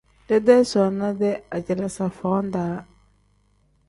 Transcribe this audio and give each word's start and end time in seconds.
Deedee 0.29 0.61
soona-dee 0.69 1.33
ajalaaza 1.57 2.07
foo 2.21 2.33
-daa. 2.47 2.81